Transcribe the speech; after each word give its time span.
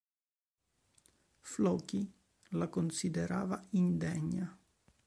Floki 1.51 2.01
la 2.63 2.69
considerava 2.79 3.63
indegna. 3.85 4.55